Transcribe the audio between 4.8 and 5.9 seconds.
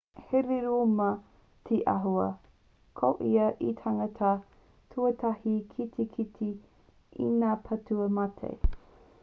tuatahi ki